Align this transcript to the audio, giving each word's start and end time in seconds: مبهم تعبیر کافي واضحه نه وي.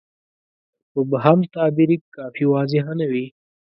مبهم 0.95 1.39
تعبیر 1.53 1.89
کافي 2.15 2.43
واضحه 2.53 2.91
نه 2.99 3.05
وي. 3.11 3.25